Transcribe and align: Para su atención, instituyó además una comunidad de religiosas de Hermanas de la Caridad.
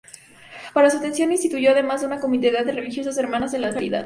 Para 0.73 0.89
su 0.89 0.97
atención, 0.97 1.31
instituyó 1.31 1.69
además 1.69 2.01
una 2.01 2.19
comunidad 2.19 2.65
de 2.65 2.71
religiosas 2.71 3.15
de 3.15 3.21
Hermanas 3.21 3.51
de 3.51 3.59
la 3.59 3.71
Caridad. 3.71 3.99